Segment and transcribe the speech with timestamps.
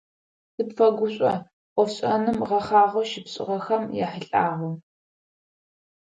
[0.53, 1.33] Сыпфэгушӏо
[1.75, 4.75] ӏофшӏэным гъэхъагъэу щыпшӏыгъэхэм яхьылӏагъэу.